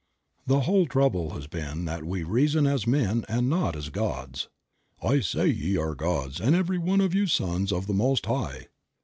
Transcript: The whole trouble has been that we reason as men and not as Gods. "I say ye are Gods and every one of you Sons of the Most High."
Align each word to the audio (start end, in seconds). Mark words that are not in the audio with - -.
The 0.47 0.61
whole 0.61 0.87
trouble 0.87 1.35
has 1.35 1.45
been 1.45 1.85
that 1.85 2.03
we 2.03 2.23
reason 2.23 2.65
as 2.65 2.87
men 2.87 3.23
and 3.29 3.47
not 3.47 3.75
as 3.75 3.89
Gods. 3.89 4.49
"I 4.99 5.19
say 5.19 5.45
ye 5.45 5.77
are 5.77 5.93
Gods 5.93 6.41
and 6.41 6.55
every 6.55 6.79
one 6.79 7.01
of 7.01 7.13
you 7.13 7.27
Sons 7.27 7.71
of 7.71 7.85
the 7.85 7.93
Most 7.93 8.25
High." 8.25 8.69